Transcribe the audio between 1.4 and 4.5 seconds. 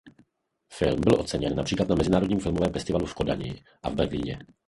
například na mezinárodním filmovém festivalu v Kodani a v Berlíně.